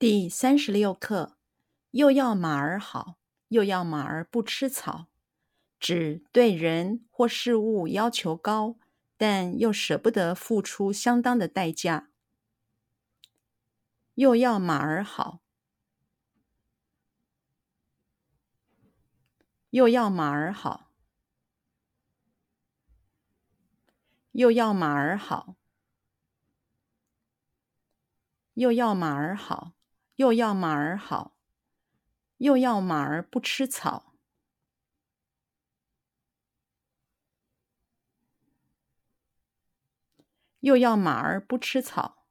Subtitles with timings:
[0.00, 1.36] 第三十六课，
[1.90, 3.18] 又要马儿好，
[3.48, 5.08] 又要马儿不吃草，
[5.78, 8.78] 指对人或事物要求高，
[9.18, 12.08] 但又舍不得付出相当的代价。
[14.14, 15.42] 又要马儿好，
[19.68, 20.90] 又要马儿好，
[24.32, 25.56] 又要马儿好。
[28.54, 29.72] 又要马儿好，
[30.20, 31.34] 又要马儿好，
[32.36, 34.12] 又要马儿不吃草。
[40.58, 42.26] 又要马儿不吃草。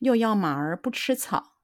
[0.00, 1.54] 又要马儿不吃草。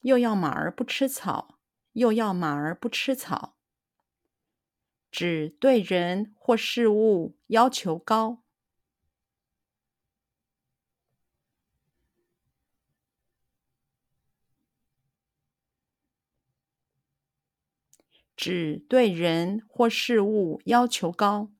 [0.00, 1.58] 又要马儿不吃草。
[1.92, 3.55] 又要马儿不吃草。
[5.16, 8.42] 指对人或事物要求高，
[18.36, 21.50] 指对人或事物要求高，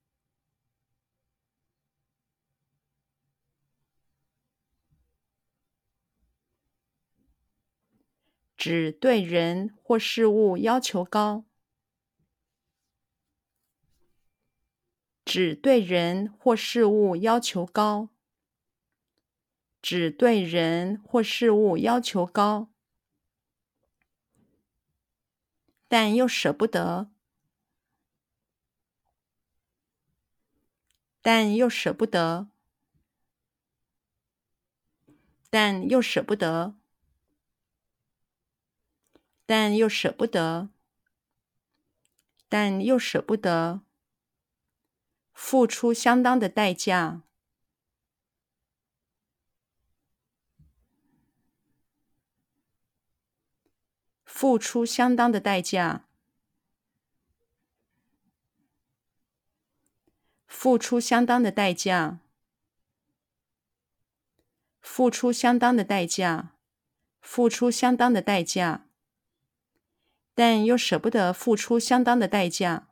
[8.59, 11.47] 指对人或事物要求高。
[15.27, 18.11] 指对人或事物要求高，
[19.83, 22.71] 指对人或事物要求高，
[25.89, 27.11] 但又舍不得，
[31.21, 32.47] 但又舍不得，
[35.51, 36.77] 但又舍不得，
[39.45, 40.71] 但又舍不得，
[42.49, 43.86] 但又舍不得。
[45.39, 47.21] 付出相当的代价，
[54.25, 56.07] 付出相当的代价，
[60.47, 62.19] 付出相当的代价，
[64.81, 66.55] 付出相当的代价，
[67.21, 68.89] 付出相当的代价，
[70.35, 72.89] 但又舍不得付出相当的代价。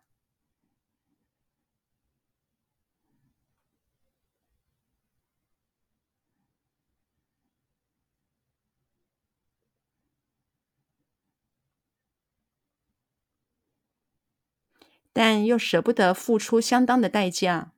[15.14, 17.70] 但又舍不得付出相当的代价，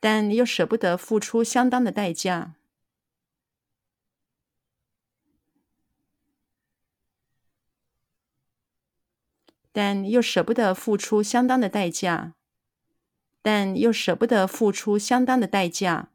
[0.00, 2.56] 但又舍不得付出相当的代价，
[9.70, 12.34] 但又舍不得付出相当的代价，
[13.40, 16.13] 但又舍不得付出相当的代价。